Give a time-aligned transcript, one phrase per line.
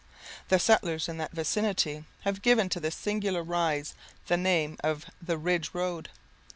[0.49, 3.93] The settlers in that vicinity have given to this singular rise
[4.25, 6.09] the name of the "Ridge road."